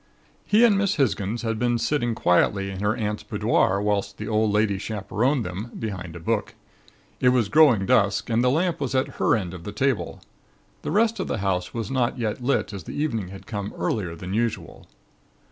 [0.47, 4.49] "He and Miss Hisgins had been sitting quietly in her aunt's boudoir whilst the old
[4.51, 6.55] lady chaperoned them, behind a book.
[7.19, 10.23] It was growing dusk and the lamp was at her end of the table.
[10.81, 14.15] The rest of the house was not yet lit as the evening had come earlier
[14.15, 14.87] than usual.